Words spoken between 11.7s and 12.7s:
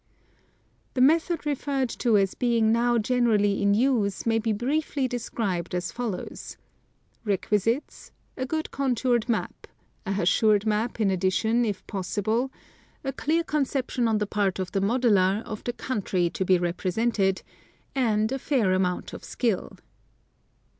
possible;